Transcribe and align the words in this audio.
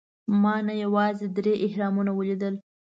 ما 0.41 0.55
نه 0.67 0.73
یوازې 0.83 1.27
درې 1.37 1.53
اهرامونه 1.65 2.11
ولیدل. 2.15 2.55